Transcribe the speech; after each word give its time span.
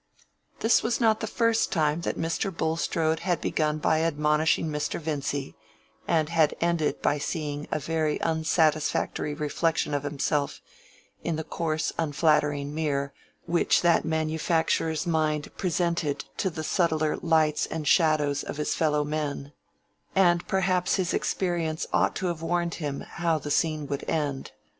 This 0.61 0.81
was 0.81 0.99
not 0.99 1.19
the 1.19 1.27
first 1.27 1.71
time 1.71 2.01
that 2.01 2.17
Mr. 2.17 2.51
Bulstrode 2.51 3.19
had 3.19 3.39
begun 3.39 3.77
by 3.77 4.01
admonishing 4.01 4.65
Mr. 4.67 4.99
Vincy, 4.99 5.55
and 6.07 6.27
had 6.29 6.55
ended 6.59 7.03
by 7.03 7.19
seeing 7.19 7.67
a 7.71 7.77
very 7.77 8.19
unsatisfactory 8.21 9.35
reflection 9.35 9.93
of 9.93 10.01
himself 10.01 10.59
in 11.23 11.35
the 11.35 11.43
coarse 11.43 11.93
unflattering 11.99 12.73
mirror 12.73 13.13
which 13.45 13.83
that 13.83 14.03
manufacturer's 14.03 15.05
mind 15.05 15.55
presented 15.55 16.25
to 16.35 16.49
the 16.49 16.63
subtler 16.63 17.15
lights 17.17 17.67
and 17.67 17.87
shadows 17.87 18.41
of 18.41 18.57
his 18.57 18.73
fellow 18.73 19.03
men; 19.03 19.51
and 20.15 20.47
perhaps 20.47 20.95
his 20.95 21.13
experience 21.13 21.85
ought 21.93 22.15
to 22.15 22.25
have 22.25 22.41
warned 22.41 22.73
him 22.81 23.01
how 23.01 23.37
the 23.37 23.51
scene 23.51 23.85
would 23.85 24.03
end. 24.09 24.49